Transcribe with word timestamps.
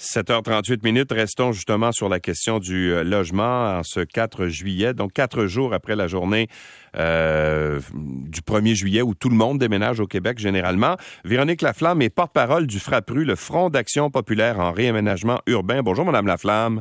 7h38 0.00 0.82
minutes, 0.82 1.12
restons 1.12 1.52
justement 1.52 1.92
sur 1.92 2.08
la 2.08 2.20
question 2.20 2.58
du 2.58 2.90
euh, 2.90 3.04
logement 3.04 3.78
en 3.78 3.82
ce 3.82 4.00
4 4.00 4.46
juillet, 4.46 4.94
donc 4.94 5.12
quatre 5.12 5.44
jours 5.44 5.74
après 5.74 5.94
la 5.94 6.06
journée 6.06 6.48
euh, 6.96 7.80
du 7.92 8.40
1er 8.40 8.74
juillet 8.74 9.02
où 9.02 9.14
tout 9.14 9.28
le 9.28 9.36
monde 9.36 9.58
déménage 9.58 10.00
au 10.00 10.06
Québec 10.06 10.38
généralement. 10.38 10.96
Véronique 11.26 11.60
Laflamme 11.60 12.00
est 12.00 12.08
porte-parole 12.08 12.66
du 12.66 12.80
FRAPRU, 12.80 13.26
le 13.26 13.36
Front 13.36 13.68
d'action 13.68 14.08
populaire 14.08 14.58
en 14.58 14.72
réaménagement 14.72 15.40
urbain. 15.46 15.82
Bonjour, 15.82 16.06
Madame 16.06 16.26
Laflamme. 16.26 16.80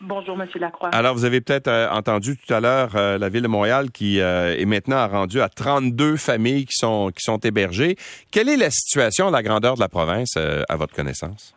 Bonjour, 0.00 0.34
Monsieur 0.34 0.58
Lacroix. 0.58 0.88
Alors, 0.94 1.14
vous 1.14 1.26
avez 1.26 1.42
peut-être 1.42 1.68
euh, 1.68 1.90
entendu 1.90 2.38
tout 2.38 2.54
à 2.54 2.60
l'heure 2.60 2.94
la 2.94 3.28
ville 3.28 3.42
de 3.42 3.48
Montréal 3.48 3.90
qui 3.90 4.16
est 4.18 4.66
maintenant 4.66 5.06
rendue 5.08 5.42
à 5.42 5.50
32 5.50 6.16
familles 6.16 6.64
qui 6.64 6.76
sont, 6.76 7.10
qui 7.14 7.22
sont 7.22 7.38
hébergées. 7.38 7.96
Quelle 8.30 8.48
est 8.48 8.56
la 8.56 8.70
situation, 8.70 9.30
la 9.30 9.42
grandeur 9.42 9.74
de 9.74 9.80
la 9.80 9.90
province, 9.90 10.36
à 10.36 10.76
votre 10.76 10.94
connaissance? 10.94 11.54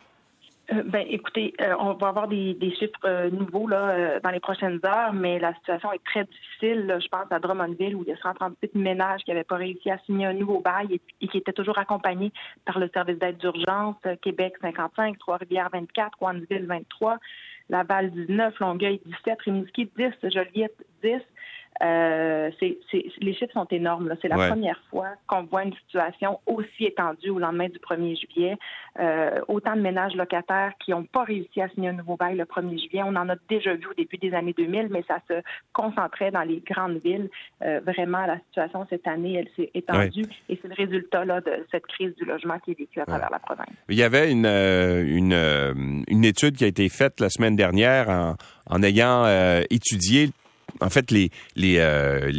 Euh, 0.72 0.84
ben, 0.86 1.06
écoutez, 1.10 1.54
euh, 1.62 1.76
on 1.80 1.94
va 1.94 2.10
avoir 2.10 2.28
des, 2.28 2.56
chiffres 2.78 3.00
euh, 3.06 3.30
nouveaux 3.30 3.68
là, 3.68 4.20
dans 4.20 4.30
les 4.30 4.40
prochaines 4.40 4.80
heures, 4.86 5.14
mais 5.14 5.40
la 5.40 5.54
situation 5.56 5.92
est 5.92 6.04
très 6.04 6.26
difficile. 6.26 7.00
je 7.02 7.08
pense 7.08 7.32
à 7.32 7.40
Drummondville 7.40 7.96
où 7.96 8.04
il 8.04 8.10
y 8.10 8.14
a 8.14 8.18
138 8.18 8.76
ménages 8.76 9.22
qui 9.24 9.32
n'avaient 9.32 9.44
pas 9.44 9.56
réussi 9.56 9.90
à 9.90 9.98
signer 10.00 10.28
un 10.28 10.34
nouveau 10.34 10.60
bail 10.60 11.00
et, 11.22 11.28
qui 11.28 11.38
étaient 11.38 11.54
toujours 11.54 11.78
accompagnés 11.78 12.32
par 12.66 12.80
le 12.80 12.90
service 12.94 13.18
d'aide 13.18 13.38
d'urgence. 13.38 13.96
Québec 14.22 14.54
55, 14.62 15.18
Trois-Rivières 15.18 15.70
24, 15.72 16.18
Coansville 16.18 16.66
23, 16.68 17.18
Laval 17.70 18.12
19, 18.12 18.60
Longueuil 18.60 19.02
17, 19.06 19.42
Rimouski 19.42 19.90
10, 19.98 20.30
Joliette 20.32 20.86
10. 21.04 21.22
Euh, 21.82 22.50
les 22.62 23.34
chiffres 23.34 23.54
sont 23.54 23.68
énormes. 23.72 24.14
C'est 24.22 24.28
la 24.28 24.50
première 24.50 24.80
fois 24.90 25.08
qu'on 25.28 25.44
voit 25.44 25.64
une 25.64 25.74
situation 25.86 26.40
aussi 26.46 26.86
étendue 26.86 27.30
au 27.30 27.40
lendemain 27.40 27.70
du 27.70 27.80
1er 27.80 28.20
juillet. 28.20 28.58
Euh, 29.00 29.40
autant 29.48 29.76
de 29.76 29.82
ménages 29.82 30.16
locataires 30.16 30.74
qui 30.84 30.92
n'ont 30.92 31.06
pas 31.06 31.24
réussi 31.24 31.62
à 31.62 31.70
signer 31.70 31.90
un 31.90 31.94
nouveau 31.94 32.18
bail 32.18 32.36
le 32.36 32.44
1er 32.44 32.80
juillet. 32.80 33.04
On 33.06 33.16
en 33.16 33.30
a 33.30 33.36
déjà 33.48 33.74
vu 33.76 33.88
au 33.88 33.94
début 33.94 34.18
des 34.18 34.34
années 34.34 34.54
2000, 34.58 34.90
mais 34.90 35.04
ça 35.08 35.20
se 35.30 35.42
concentrait 35.72 36.32
dans 36.32 36.42
les 36.42 36.60
grandes 36.60 37.00
villes. 37.04 37.30
Euh, 37.64 37.80
vraiment, 37.86 38.26
la 38.26 38.40
situation 38.40 38.86
cette 38.90 39.08
année, 39.08 39.36
elle 39.36 39.50
s'est 39.56 39.72
étendue 39.74 40.26
et 40.50 40.60
c'est 40.62 40.68
le 40.68 40.76
résultat 40.76 41.24
là, 41.24 41.40
de 41.40 41.66
cette 41.72 41.88
crise 41.88 42.14
du 42.16 42.26
logement 42.26 42.60
qui 42.60 42.72
est 42.72 42.80
vécue 42.80 43.00
à 43.00 43.06
travers 43.06 43.30
la 43.32 43.40
province. 43.40 43.70
Il 43.88 43.98
y 43.98 44.04
avait 44.04 44.32
une, 44.32 44.46
une, 44.46 46.04
une, 46.08 46.26
étude 46.26 46.58
qui 46.58 46.66
a 46.66 46.68
été 46.68 46.90
faite 46.90 47.22
la 47.22 47.30
semaine 47.30 47.56
dernière 47.56 48.10
en, 48.10 48.36
en 48.70 48.84
ayant 48.84 49.26
étudié 49.70 50.30
en 50.80 50.90
fait, 50.90 51.12
les, 51.12 51.32
les, 51.56 51.78
euh, 51.80 52.32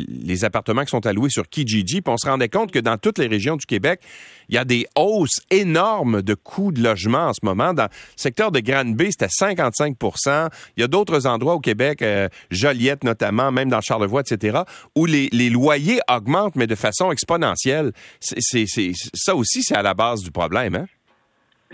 appartements 0.42 0.84
qui 0.84 0.91
sont 0.91 1.06
alloués 1.06 1.31
sur 1.31 1.48
Kijiji. 1.48 2.00
Puis 2.00 2.12
on 2.12 2.17
se 2.17 2.28
rendait 2.28 2.48
compte 2.48 2.72
que 2.72 2.78
dans 2.78 2.97
toutes 2.97 3.19
les 3.19 3.27
régions 3.27 3.56
du 3.56 3.67
Québec, 3.67 4.00
il 4.48 4.55
y 4.55 4.59
a 4.59 4.64
des 4.64 4.87
hausses 4.97 5.41
énormes 5.50 6.22
de 6.22 6.34
coûts 6.34 6.72
de 6.72 6.83
logement 6.83 7.28
en 7.28 7.33
ce 7.33 7.41
moment. 7.45 7.72
Dans 7.72 7.84
le 7.84 7.89
secteur 8.17 8.50
de 8.50 8.61
Grande-Bay, 8.61 9.11
c'était 9.11 9.27
55% 9.27 10.48
Il 10.77 10.81
y 10.81 10.84
a 10.84 10.89
d'autres 10.89 11.27
endroits 11.27 11.55
au 11.55 11.61
Québec, 11.61 12.03
euh, 12.03 12.28
Joliette 12.50 13.05
notamment, 13.05 13.53
même 13.53 13.69
dans 13.69 13.81
Charlevoix, 13.81 14.22
etc., 14.22 14.61
où 14.97 15.06
les, 15.06 15.28
les 15.33 15.50
loyers 15.50 16.00
augmentent, 16.11 16.56
mais 16.56 16.67
de 16.67 16.75
façon 16.75 17.12
exponentielle. 17.12 17.92
C'est, 18.20 18.67
ça 19.15 19.34
aussi, 19.34 19.62
c'est 19.62 19.77
à 19.77 19.83
la 19.83 19.94
base 19.94 20.22
du 20.22 20.31
problème, 20.31 20.75
hein? 20.75 20.87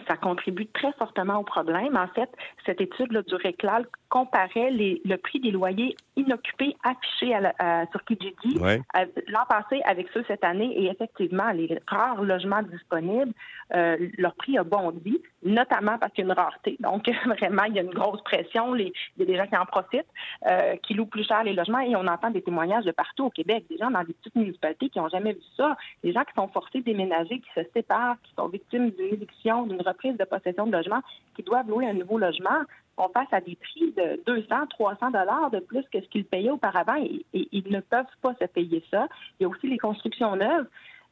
Ça 0.08 0.16
contribue 0.16 0.66
très 0.66 0.92
fortement 0.92 1.38
au 1.38 1.42
problème. 1.42 1.96
En 1.96 2.08
fait, 2.08 2.30
cette 2.64 2.80
étude 2.80 3.12
là, 3.12 3.22
du 3.22 3.34
RECLAL 3.34 3.86
comparait 4.08 4.70
les, 4.70 5.00
le 5.04 5.16
prix 5.16 5.40
des 5.40 5.50
loyers 5.50 5.96
inoccupés 6.16 6.76
affichés 6.84 7.34
à 7.58 7.86
sur 7.90 8.04
Kijiji 8.04 8.58
l'an 8.58 9.44
passé 9.48 9.80
avec 9.84 10.08
ceux 10.14 10.24
cette 10.28 10.44
année. 10.44 10.72
Et 10.78 10.86
effectivement, 10.86 11.50
les 11.50 11.78
rares 11.86 12.22
logements 12.22 12.62
disponibles, 12.62 13.32
euh, 13.74 13.96
leur 14.18 14.34
prix 14.34 14.58
a 14.58 14.64
bondi, 14.64 15.20
notamment 15.46 15.98
parce 15.98 16.12
qu'il 16.12 16.24
y 16.24 16.28
a 16.28 16.32
une 16.32 16.38
rareté. 16.38 16.76
Donc, 16.80 17.08
vraiment, 17.26 17.64
il 17.64 17.74
y 17.74 17.78
a 17.78 17.82
une 17.82 17.90
grosse 17.90 18.22
pression. 18.22 18.74
Il 18.76 18.92
y 19.18 19.22
a 19.22 19.24
des 19.24 19.36
gens 19.36 19.46
qui 19.46 19.56
en 19.56 19.64
profitent, 19.64 20.06
euh, 20.46 20.76
qui 20.82 20.94
louent 20.94 21.06
plus 21.06 21.24
cher 21.24 21.44
les 21.44 21.52
logements. 21.52 21.80
Et 21.80 21.96
on 21.96 22.06
entend 22.06 22.30
des 22.30 22.42
témoignages 22.42 22.84
de 22.84 22.92
partout 22.92 23.24
au 23.24 23.30
Québec, 23.30 23.64
des 23.70 23.78
gens 23.78 23.90
dans 23.90 24.02
des 24.02 24.12
petites 24.12 24.34
municipalités 24.34 24.88
qui 24.88 24.98
n'ont 24.98 25.08
jamais 25.08 25.32
vu 25.32 25.42
ça, 25.56 25.76
des 26.02 26.12
gens 26.12 26.24
qui 26.24 26.34
sont 26.34 26.48
forcés 26.48 26.80
de 26.80 26.84
déménager, 26.84 27.40
qui 27.40 27.50
se 27.54 27.62
séparent, 27.74 28.16
qui 28.22 28.34
sont 28.34 28.48
victimes 28.48 28.90
d'une 28.90 29.14
éviction, 29.14 29.66
d'une 29.66 29.82
reprise 29.82 30.16
de 30.16 30.24
possession 30.24 30.66
de 30.66 30.72
logement, 30.72 31.00
qui 31.34 31.42
doivent 31.42 31.68
louer 31.68 31.88
un 31.88 31.94
nouveau 31.94 32.18
logement 32.18 32.62
on 32.98 33.08
passe 33.08 33.28
à 33.32 33.40
des 33.40 33.56
prix 33.56 33.92
de 33.92 34.22
200, 34.26 34.68
300 34.70 35.10
dollars 35.10 35.50
de 35.50 35.60
plus 35.60 35.84
que 35.92 36.00
ce 36.00 36.08
qu'ils 36.08 36.24
payaient 36.24 36.50
auparavant 36.50 36.96
et, 36.96 37.24
ils 37.32 37.70
ne 37.70 37.80
peuvent 37.80 38.04
pas 38.22 38.34
se 38.40 38.46
payer 38.46 38.82
ça. 38.90 39.06
Il 39.38 39.42
y 39.42 39.46
a 39.46 39.48
aussi 39.48 39.68
les 39.68 39.78
constructions 39.78 40.34
neuves. 40.36 40.66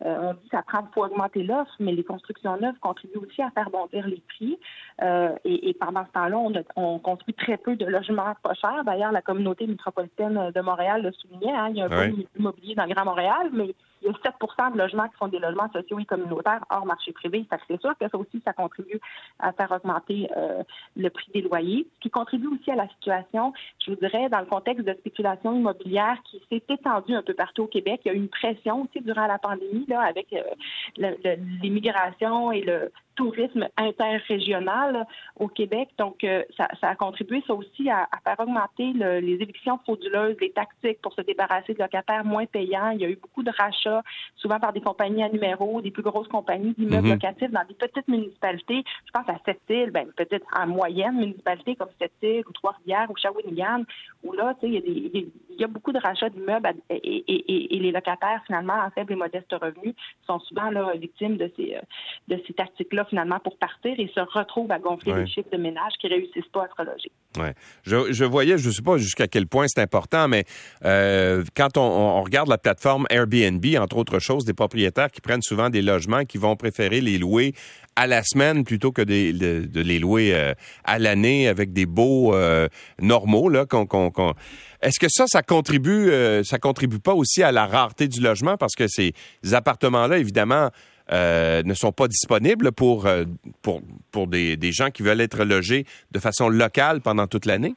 Euh, 0.04 0.30
on 0.30 0.34
dit 0.34 0.48
que 0.48 0.56
ça 0.56 0.62
prend 0.62 0.82
pour 0.82 1.04
augmenter 1.04 1.42
l'offre, 1.42 1.72
mais 1.80 1.92
les 1.92 2.04
constructions 2.04 2.56
neuves 2.58 2.78
contribuent 2.80 3.18
aussi 3.18 3.40
à 3.42 3.50
faire 3.50 3.70
bondir 3.70 4.06
les 4.06 4.22
prix. 4.28 4.58
Euh, 5.02 5.34
et, 5.44 5.74
pendant 5.74 6.04
ce 6.06 6.12
temps-là, 6.12 6.38
on, 6.38 6.52
on, 6.76 6.98
construit 6.98 7.34
très 7.34 7.56
peu 7.56 7.74
de 7.76 7.86
logements 7.86 8.34
pas 8.42 8.54
chers. 8.54 8.84
D'ailleurs, 8.84 9.12
la 9.12 9.22
communauté 9.22 9.66
métropolitaine 9.66 10.50
de 10.54 10.60
Montréal 10.60 11.02
le 11.02 11.12
soulignait. 11.12 11.52
Hein, 11.52 11.68
il 11.70 11.76
y 11.76 11.82
a 11.82 11.86
un 11.86 11.88
peu 11.88 12.08
d'immobilier 12.36 12.74
dans 12.74 12.84
le 12.84 12.94
Grand 12.94 13.04
Montréal, 13.04 13.50
mais 13.52 13.74
il 14.04 14.10
y 14.10 14.14
a 14.14 14.30
7% 14.30 14.72
de 14.72 14.78
logements 14.78 15.08
qui 15.08 15.16
sont 15.18 15.28
des 15.28 15.38
logements 15.38 15.70
sociaux 15.72 15.98
et 15.98 16.04
communautaires 16.04 16.64
hors 16.70 16.84
marché 16.84 17.12
privé. 17.12 17.46
C'est 17.68 17.80
sûr 17.80 17.96
que 17.98 18.08
ça 18.08 18.18
aussi, 18.18 18.42
ça 18.44 18.52
contribue 18.52 19.00
à 19.38 19.52
faire 19.52 19.70
augmenter 19.72 20.28
euh, 20.36 20.62
le 20.96 21.08
prix 21.10 21.30
des 21.32 21.42
loyers. 21.42 21.86
Ce 21.96 22.00
qui 22.00 22.10
contribue 22.10 22.48
aussi 22.48 22.70
à 22.70 22.76
la 22.76 22.88
situation, 22.88 23.52
je 23.84 23.90
vous 23.90 23.96
dirais, 23.96 24.28
dans 24.28 24.40
le 24.40 24.46
contexte 24.46 24.84
de 24.84 24.92
spéculation 24.94 25.54
immobilière 25.54 26.18
qui 26.24 26.42
s'est 26.50 26.62
étendue 26.68 27.14
un 27.14 27.22
peu 27.22 27.34
partout 27.34 27.62
au 27.62 27.66
Québec. 27.66 28.00
Il 28.04 28.08
y 28.08 28.10
a 28.10 28.14
eu 28.14 28.18
une 28.18 28.28
pression 28.28 28.82
aussi 28.82 29.00
durant 29.02 29.26
la 29.26 29.38
pandémie 29.38 29.86
avec 29.92 30.32
euh, 30.32 31.36
l'immigration 31.62 32.52
et 32.52 32.62
le 32.62 32.90
tourisme 33.14 33.68
interrégional 33.76 35.06
au 35.38 35.48
Québec. 35.48 35.88
Donc, 35.98 36.24
euh, 36.24 36.42
ça, 36.56 36.68
a 36.82 36.94
contribué 36.96 37.42
ça 37.46 37.54
aussi 37.54 37.88
à, 37.88 38.08
faire 38.24 38.40
augmenter 38.40 38.92
les 38.92 39.38
évictions 39.40 39.78
frauduleuses, 39.78 40.36
les 40.40 40.50
tactiques 40.50 41.00
pour 41.00 41.12
se 41.14 41.20
débarrasser 41.20 41.74
de 41.74 41.78
locataires 41.78 42.24
moins 42.24 42.46
payants. 42.46 42.90
Il 42.90 43.00
y 43.00 43.04
a 43.04 43.08
eu 43.08 43.16
beaucoup 43.16 43.42
de 43.42 43.52
rachats, 43.56 43.93
souvent 44.36 44.58
par 44.60 44.72
des 44.72 44.80
compagnies 44.80 45.22
à 45.22 45.28
numéro, 45.28 45.80
des 45.80 45.90
plus 45.90 46.02
grosses 46.02 46.28
compagnies 46.28 46.74
d'immeubles 46.76 47.06
mhm. 47.06 47.14
locatifs 47.14 47.50
dans 47.50 47.64
des 47.66 47.74
petites 47.74 48.08
municipalités. 48.08 48.84
Je 49.06 49.10
pense 49.12 49.28
à 49.28 49.38
Sept-Îles, 49.44 49.90
ben, 49.90 50.06
peut-être 50.16 50.46
en 50.56 50.66
moyenne 50.66 51.16
municipalité 51.16 51.76
comme 51.76 51.88
Sept-Îles 52.00 52.44
ou 52.48 52.52
Trois-Rivières 52.52 53.10
ou 53.10 53.16
Shawinigan, 53.16 53.84
où 54.22 54.32
là, 54.32 54.54
tu 54.60 54.66
sais, 54.66 54.82
il 54.84 55.30
y, 55.58 55.64
a 55.64 55.68
beaucoup 55.68 55.92
de 55.92 55.98
rachats 55.98 56.30
d'immeubles 56.30 56.74
et, 56.90 57.78
les 57.84 57.92
locataires, 57.92 58.42
finalement, 58.46 58.74
en 58.74 58.90
faible 58.90 59.12
et 59.12 59.16
modeste 59.16 59.52
revenus, 59.52 59.94
sont 60.26 60.38
souvent 60.40 60.70
là, 60.70 60.92
victimes 60.96 61.36
de 61.36 61.50
ces, 61.56 61.76
euh, 61.76 61.80
de 62.28 62.40
ces 62.46 62.54
tactiques-là 62.54 63.04
finalement 63.04 63.38
pour 63.40 63.56
partir 63.58 63.94
et 63.98 64.08
se 64.08 64.20
retrouvent 64.20 64.72
à 64.72 64.78
gonfler 64.78 65.14
les 65.14 65.26
chiffres 65.26 65.50
de 65.50 65.58
ménage 65.58 65.92
qui 66.00 66.08
réussissent 66.08 66.48
pas 66.52 66.64
à 66.64 66.68
se 66.68 66.74
reloger. 66.76 67.10
Ouais. 67.38 67.54
Je, 67.84 68.12
je, 68.12 68.24
voyais, 68.24 68.58
je 68.58 68.68
ne 68.68 68.72
sais 68.72 68.82
pas 68.82 68.96
jusqu'à 68.96 69.26
quel 69.26 69.46
point 69.46 69.66
c'est 69.68 69.80
important, 69.80 70.28
mais 70.28 70.44
euh, 70.84 71.42
quand 71.56 71.76
on, 71.76 71.82
on, 71.82 72.22
regarde 72.22 72.48
la 72.48 72.58
plateforme 72.58 73.06
Airbnb, 73.10 73.64
entre 73.78 73.96
autres 73.96 74.20
choses, 74.20 74.44
des 74.44 74.52
propriétaires 74.52 75.10
qui 75.10 75.20
prennent 75.20 75.42
souvent 75.42 75.68
des 75.68 75.82
logements 75.82 76.24
qui 76.24 76.38
vont 76.38 76.54
préférer 76.54 77.00
les 77.00 77.18
louer 77.18 77.54
à 77.96 78.06
la 78.06 78.22
semaine 78.22 78.64
plutôt 78.64 78.92
que 78.92 79.02
de, 79.02 79.66
de, 79.66 79.80
les 79.80 79.98
louer 79.98 80.34
euh, 80.34 80.54
à 80.84 80.98
l'année 80.98 81.48
avec 81.48 81.72
des 81.72 81.86
beaux 81.86 82.34
euh, 82.34 82.68
normaux 83.00 83.48
là 83.48 83.66
qu'on 83.66 84.34
est-ce 84.82 85.00
que 85.00 85.06
ça 85.08 85.26
ça 85.26 85.42
contribue 85.42 86.10
ça 86.44 86.58
contribue 86.58 86.98
pas 86.98 87.14
aussi 87.14 87.42
à 87.42 87.52
la 87.52 87.66
rareté 87.66 88.06
du 88.08 88.20
logement? 88.20 88.56
Parce 88.56 88.74
que 88.74 88.86
ces 88.88 89.14
appartements 89.52 90.06
là 90.06 90.18
évidemment 90.18 90.70
euh, 91.12 91.62
ne 91.62 91.74
sont 91.74 91.92
pas 91.92 92.08
disponibles 92.08 92.72
pour, 92.72 93.06
euh, 93.06 93.24
pour, 93.62 93.80
pour 94.10 94.26
des, 94.26 94.56
des, 94.56 94.72
gens 94.72 94.90
qui 94.90 95.02
veulent 95.02 95.20
être 95.20 95.44
logés 95.44 95.84
de 96.12 96.18
façon 96.18 96.48
locale 96.48 97.00
pendant 97.02 97.26
toute 97.26 97.46
l'année? 97.46 97.74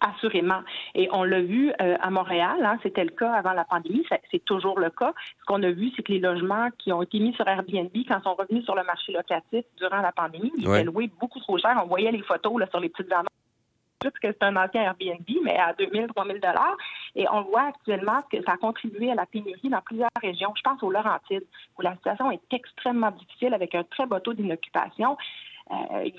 Assurément. 0.00 0.60
Et 0.94 1.08
on 1.12 1.24
l'a 1.24 1.42
vu 1.42 1.72
euh, 1.80 1.96
à 2.00 2.10
Montréal, 2.10 2.58
hein, 2.64 2.78
c'était 2.82 3.04
le 3.04 3.10
cas 3.10 3.32
avant 3.32 3.52
la 3.52 3.64
pandémie, 3.64 4.04
c'est 4.30 4.44
toujours 4.44 4.78
le 4.78 4.88
cas. 4.90 5.12
Ce 5.40 5.44
qu'on 5.46 5.62
a 5.62 5.70
vu, 5.70 5.90
c'est 5.94 6.02
que 6.02 6.12
les 6.12 6.20
logements 6.20 6.68
qui 6.78 6.92
ont 6.92 7.02
été 7.02 7.18
mis 7.18 7.34
sur 7.34 7.46
Airbnb, 7.46 7.90
quand 8.08 8.22
sont 8.22 8.34
revenus 8.34 8.64
sur 8.64 8.74
le 8.74 8.84
marché 8.84 9.12
locatif 9.12 9.64
durant 9.76 10.00
la 10.00 10.12
pandémie, 10.12 10.52
ils 10.56 10.64
étaient 10.64 10.84
loués 10.84 11.10
beaucoup 11.20 11.40
trop 11.40 11.58
cher. 11.58 11.78
On 11.84 11.88
voyait 11.88 12.12
les 12.12 12.22
photos 12.22 12.58
là, 12.58 12.66
sur 12.70 12.80
les 12.80 12.88
petites 12.88 13.12
annonces 13.12 13.26
que 14.08 14.28
c'est 14.32 14.42
un 14.42 14.56
ancien 14.56 14.82
Airbnb, 14.82 15.28
mais 15.44 15.58
à 15.58 15.74
2000, 15.74 16.06
3000 16.14 16.40
dollars. 16.40 16.76
Et 17.16 17.26
on 17.30 17.42
voit 17.42 17.68
actuellement 17.68 18.22
que 18.30 18.42
ça 18.42 18.52
a 18.52 18.56
contribué 18.56 19.10
à 19.10 19.14
la 19.14 19.26
pénurie 19.26 19.68
dans 19.68 19.80
plusieurs 19.80 20.10
régions. 20.22 20.52
Je 20.56 20.62
pense 20.62 20.82
aux 20.82 20.90
Laurentides, 20.90 21.46
où 21.78 21.82
la 21.82 21.94
situation 21.96 22.30
est 22.30 22.52
extrêmement 22.52 23.10
difficile 23.10 23.54
avec 23.54 23.74
un 23.74 23.84
très 23.84 24.06
bas 24.06 24.20
taux 24.20 24.34
d'inoccupation. 24.34 25.16
Euh, 25.72 26.10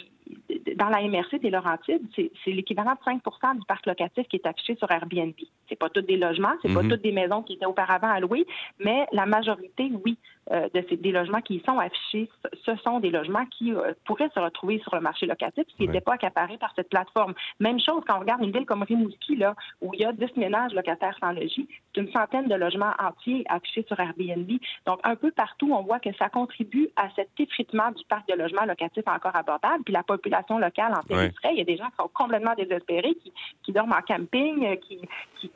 dans 0.76 0.90
la 0.90 1.02
MRC 1.02 1.40
des 1.40 1.50
Laurentides, 1.50 2.02
c'est 2.16 2.52
l'équivalent 2.52 2.94
de 2.94 3.12
5% 3.12 3.60
du 3.60 3.66
parc 3.66 3.86
locatif 3.86 4.28
qui 4.28 4.38
est 4.38 4.46
affiché 4.46 4.76
sur 4.76 4.90
Airbnb. 4.92 5.34
C'est 5.70 5.76
pas 5.76 5.90
tous 5.90 6.02
des 6.02 6.18
logements, 6.18 6.54
c'est 6.62 6.74
pas 6.74 6.84
mhm. 6.84 6.90
toutes 6.90 7.02
des 7.02 7.12
maisons 7.12 7.44
qui 7.44 7.54
étaient 7.54 7.66
auparavant 7.66 8.10
allouées, 8.10 8.46
mais 8.80 9.08
la 9.12 9.26
majorité, 9.26 9.92
oui, 10.04 10.18
euh, 10.52 10.68
de 10.74 10.84
ces 10.90 10.98
des 10.98 11.12
logements 11.12 11.42
qui 11.42 11.62
sont 11.66 11.78
affichés, 11.78 12.28
ce 12.66 12.76
sont 12.78 13.00
des 13.00 13.12
logements 13.12 13.46
qui 13.46 13.74
euh, 13.74 13.94
pourraient 14.06 14.32
se 14.34 14.40
retrouver 14.40 14.80
sur 14.80 14.96
le 14.96 15.02
marché 15.02 15.28
locatif 15.28 15.66
s'ils 15.78 15.86
n'étaient 15.86 16.02
pas 16.02 16.14
accaparés 16.14 16.58
par 16.58 16.74
cette 16.76 16.90
plateforme. 16.90 17.36
Même 17.60 17.80
chose 17.80 18.02
quand 18.08 18.18
on 18.18 18.22
regarde 18.22 18.44
une 18.44 18.52
ville 18.52 18.66
comme 18.66 18.84
Rimouski, 18.84 19.36
là, 19.36 19.56
où 19.82 19.94
il 19.94 20.02
y 20.02 20.06
a 20.06 20.12
10 20.12 20.36
ménages 20.38 20.74
locataires 20.74 21.16
sans 21.22 21.32
logis, 21.32 21.68
d'une 21.94 22.12
centaine 22.12 22.48
de 22.48 22.56
logements 22.56 22.94
entiers 23.00 23.44
affichés 23.50 23.86
sur 23.88 24.00
Airbnb. 24.00 24.50
Donc, 24.88 25.00
un 25.04 25.16
peu 25.16 25.32
partout, 25.32 25.72
on 25.74 25.84
voit 25.84 26.00
que 26.00 26.14
ça 26.18 26.28
contribue 26.30 26.90
à 26.96 27.10
cet 27.16 27.30
effritement 27.40 27.92
du 27.92 28.04
parc 28.06 28.28
de 28.28 28.34
logements 28.34 28.66
locatifs 28.66 29.08
encore 29.08 29.36
abordable. 29.36 29.84
Puis 29.84 29.94
la 29.94 30.04
population 30.04 30.51
locale 30.60 30.94
en 30.94 31.02
territoire, 31.04 31.54
il 31.54 31.60
y 31.60 31.62
a 31.62 31.66
des 31.66 31.78
gens 31.78 31.86
qui 31.86 31.96
sont 32.00 32.10
complètement 32.14 32.54
désespérés, 32.56 33.16
qui, 33.64 33.72
dorment 33.72 33.94
en 33.94 34.02
camping, 34.02 34.66
euh, 34.66 34.76
qui, 34.76 35.00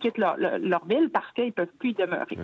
quittent 0.01 0.17
leur, 0.17 0.85
ville 0.85 1.09
parce 1.11 1.31
qu'ils 1.33 1.45
ne 1.45 1.51
peuvent 1.51 1.67
plus 1.79 1.91
y 1.91 1.93
demeurer. 1.93 2.37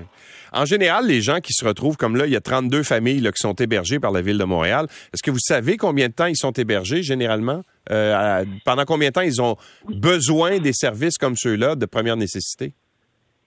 En 0.53 0.65
général, 0.65 1.07
les 1.07 1.21
gens 1.21 1.39
qui 1.39 1.53
se 1.53 1.65
retrouvent 1.65 1.97
comme 1.97 2.15
là, 2.15 2.25
il 2.25 2.31
y 2.31 2.35
a 2.35 2.41
32 2.41 2.83
familles 2.83 3.21
qui 3.21 3.31
sont 3.35 3.53
hébergées 3.53 3.99
par 3.99 4.11
la 4.11 4.21
ville 4.21 4.37
de 4.37 4.43
Montréal. 4.43 4.87
Est-ce 5.13 5.23
que 5.23 5.31
vous 5.31 5.39
savez 5.39 5.77
combien 5.77 6.07
de 6.07 6.13
temps 6.13 6.25
ils 6.25 6.37
sont 6.37 6.51
hébergés 6.51 7.03
généralement? 7.03 7.63
Euh, 7.89 8.45
pendant 8.63 8.85
combien 8.85 9.09
de 9.09 9.13
temps 9.13 9.21
ils 9.21 9.41
ont 9.41 9.55
besoin 9.87 10.59
des 10.59 10.73
services 10.73 11.17
comme 11.17 11.35
ceux-là 11.35 11.75
de 11.75 11.85
première 11.85 12.17
nécessité? 12.17 12.73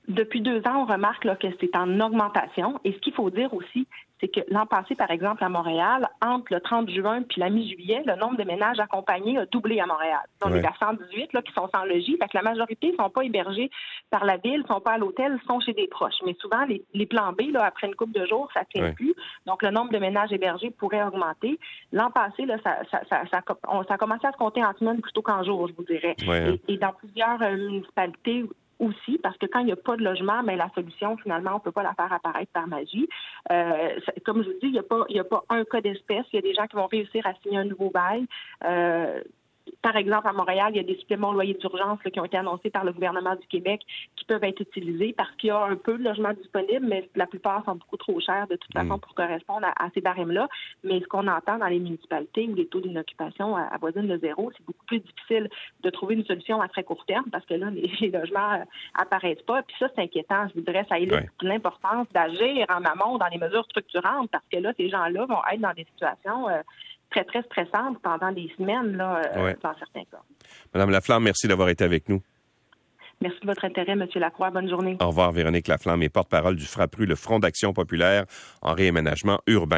Depuis 0.08 0.42
deux 0.42 0.58
ans, 0.66 0.82
on 0.82 0.84
remarque 0.84 1.24
que 1.38 1.46
c'est 1.60 1.74
en 1.76 1.98
augmentation. 2.00 2.78
Et 2.84 2.92
ce 2.92 2.98
qu'il 2.98 3.14
faut 3.14 3.30
dire 3.30 3.54
aussi, 3.54 3.86
c'est 4.25 4.29
que 4.29 4.41
l'an 4.53 4.65
passé, 4.65 4.94
par 4.94 5.11
exemple, 5.11 5.44
à 5.44 5.49
Montréal, 5.49 6.09
entre 6.25 6.55
le 6.55 6.61
30 6.61 6.88
juin 6.91 7.23
puis 7.23 7.41
la 7.41 7.50
mi-juillet, 7.50 8.03
le 8.06 8.17
nombre 8.17 8.37
de 8.37 8.44
ménages 8.44 8.81
accompagnés 8.81 9.37
a 9.38 9.44
doublé 9.47 9.81
à 9.81 9.87
Montréal. 9.87 10.23
Donc, 10.41 10.53
il 10.55 10.62
y 10.62 10.67
a 10.67 10.73
118 10.79 11.32
là, 11.35 11.43
qui 11.43 11.53
sont 11.53 11.69
sans 11.75 11.85
logis. 11.85 12.17
Fait 12.19 12.29
que 12.29 12.35
la 12.37 12.43
majorité 12.43 12.93
ne 12.93 12.97
sont 12.97 13.11
pas 13.11 13.23
hébergés 13.23 13.71
par 14.11 14.25
la 14.25 14.38
ville, 14.38 14.62
ne 14.62 14.67
sont 14.67 14.81
pas 14.81 14.93
à 14.93 14.99
l'hôtel, 14.99 15.38
sont 15.47 15.61
chez 15.61 15.75
des 15.75 15.88
proches. 15.88 16.15
Mais 16.25 16.35
souvent, 16.41 16.65
les, 16.65 17.06
plans 17.06 17.32
B, 17.32 17.53
là, 17.53 17.65
après 17.65 17.87
une 17.87 17.94
couple 17.94 18.19
de 18.19 18.25
jours, 18.26 18.49
ça 18.55 18.61
ne 18.61 18.81
tient 18.81 18.93
plus. 18.93 19.15
Donc, 19.47 19.62
le 19.62 19.71
nombre 19.71 19.93
de 19.93 19.99
ménages 19.99 20.32
hébergés 20.32 20.71
pourrait 20.71 21.03
augmenter. 21.03 21.59
L'an 21.93 22.11
passé, 22.11 22.47
là, 22.47 22.56
ça, 22.65 22.79
ça, 22.91 23.03
ça, 23.11 23.25
ça, 23.31 23.43
a 23.43 23.99
commencé 23.99 24.26
à 24.26 24.32
se 24.32 24.38
compter 24.38 24.65
en 24.65 24.73
semaines 24.75 25.03
plutôt 25.03 25.23
qu'en 25.23 25.44
jours, 25.44 25.69
je 25.69 25.75
vous 25.75 25.85
dirais. 25.85 26.17
Et, 26.23 26.73
et, 26.73 26.79
dans 26.79 26.93
plusieurs 26.93 27.43
euh, 27.43 27.56
municipalités 27.56 28.44
aussi, 28.79 29.19
parce 29.19 29.37
que 29.38 29.47
quand 29.47 29.61
il 29.61 29.67
n'y 29.67 29.73
a 29.73 29.76
pas 29.76 29.97
de 29.97 30.03
logement, 30.03 30.43
mais 30.43 30.56
la 30.56 30.69
solution, 30.75 31.17
finalement, 31.17 31.53
on 31.53 31.55
ne 31.55 31.61
peut 31.61 31.73
pas 31.73 31.82
la 31.82 31.94
faire 31.94 32.12
apparaître 32.12 32.53
par 32.53 32.67
magie. 32.67 33.09
Euh, 33.50 33.99
comme 34.25 34.43
je 34.43 34.49
vous 34.49 34.59
dis, 34.61 34.67
il 34.67 34.73
n'y 34.73 34.79
a, 34.79 34.82
pas, 34.82 35.05
a 35.09 35.25
pas 35.25 35.44
un 35.49 35.65
cas 35.65 35.81
d'espèce. 35.81 36.25
Il 36.32 36.37
y 36.37 36.38
a 36.38 36.43
des 36.43 36.55
gens 36.55 36.67
qui 36.67 36.76
vont 36.76 36.87
réussir 36.87 37.26
à 37.26 37.35
signer 37.43 37.59
un 37.59 37.65
nouveau 37.65 37.91
bail. 37.91 38.26
Euh, 38.65 39.21
par 39.82 39.96
exemple, 39.96 40.28
à 40.28 40.32
Montréal, 40.32 40.72
il 40.75 40.76
y 40.76 40.81
a 40.81 40.82
des 40.82 40.96
suppléments 40.96 41.32
loyers 41.32 41.55
d'urgence 41.55 41.99
qui 42.02 42.20
ont 42.20 42.25
été 42.25 42.37
annoncés 42.37 42.70
par 42.70 42.84
le 42.84 42.93
gouvernement 42.93 43.34
du 43.34 43.46
Québec 43.46 43.81
qui 44.16 44.25
peuvent 44.25 44.44
être 44.44 44.61
utilisés 44.61 45.14
parce 45.16 45.31
qu'il 45.37 45.49
y 45.49 45.50
a 45.50 45.62
un 45.62 45.76
peu 45.76 45.96
de 45.96 46.02
logements 46.02 46.32
disponibles, 46.34 46.87
mais 46.87 47.08
la 47.14 47.26
plupart 47.26 47.64
sont 47.64 47.76
beaucoup 47.76 47.96
trop 47.96 48.20
chers 48.20 48.46
de 48.49 48.56
toute 48.56 48.72
façon 48.72 48.96
mm. 48.96 49.00
pour 49.00 49.14
correspondre 49.14 49.66
à, 49.66 49.88
ces 49.94 50.00
barèmes-là. 50.00 50.49
Mais 50.82 51.00
ce 51.00 51.06
qu'on 51.06 51.26
entend 51.28 51.58
dans 51.58 51.66
les 51.66 51.78
municipalités 51.78 52.49
où 52.49 52.55
les 52.55 52.66
taux 52.66 52.81
d'inoccupation 52.81 53.56
avoisinent 53.56 54.08
le 54.08 54.19
zéro, 54.19 54.50
c'est 54.56 54.64
beaucoup 54.66 54.84
plus 54.87 55.00
difficile 55.00 55.49
de 55.82 55.90
trouver 55.90 56.14
une 56.14 56.25
solution 56.25 56.61
à 56.61 56.69
très 56.69 56.84
court 56.84 57.05
terme 57.06 57.31
parce 57.31 57.46
que 57.46 57.55
là, 57.55 57.70
les, 57.70 58.11
logements 58.11 58.55
euh, 58.55 58.64
apparaissent 58.94 59.43
pas. 59.43 59.62
Puis 59.62 59.76
ça, 59.78 59.88
c'est 59.94 60.02
inquiétant. 60.02 60.46
Je 60.49 60.55
voudrais, 60.55 60.84
ça 60.88 60.99
illustre 60.99 61.31
l'importance 61.43 62.06
d'agir 62.12 62.66
en 62.69 62.84
amont 62.84 63.19
dans 63.19 63.28
les 63.28 63.38
mesures 63.38 63.64
structurantes 63.64 64.31
parce 64.31 64.44
que 64.50 64.58
là, 64.58 64.72
ces 64.76 64.88
gens-là 64.88 65.25
vont 65.26 65.40
être 65.52 65.61
dans 65.61 65.72
des 65.72 65.84
situations 65.84 66.49
euh, 66.49 66.61
très, 67.14 67.25
très 67.25 67.43
stressante 67.43 68.00
pendant 68.02 68.32
des 68.32 68.50
semaines, 68.56 68.96
là, 68.96 69.22
euh, 69.37 69.55
dans 69.62 69.75
certains 69.78 70.05
cas. 70.11 70.22
Madame 70.72 70.90
Laflamme, 70.90 71.25
merci 71.25 71.46
d'avoir 71.46 71.69
été 71.69 71.84
avec 71.84 72.08
nous. 72.08 72.20
Merci 73.20 73.38
de 73.40 73.46
votre 73.46 73.64
intérêt, 73.64 73.93
M. 73.93 74.06
Lacroix. 74.16 74.50
Bonne 74.50 74.69
journée. 74.69 74.96
Au 75.00 75.06
revoir, 75.06 75.32
Véronique 75.32 75.69
Laflamme 75.69 76.02
et 76.02 76.08
porte-parole 76.08 76.56
du 76.56 76.64
FRAPRU, 76.64 77.06
le 77.06 77.14
Front 77.14 77.38
d'action 77.38 77.72
populaire 77.72 78.25
en 78.61 78.75
réaménagement 78.75 79.38
urbain. 79.46 79.72